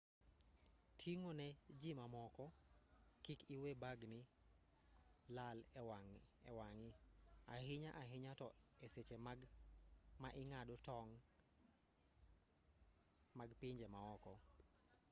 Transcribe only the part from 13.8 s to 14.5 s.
maoko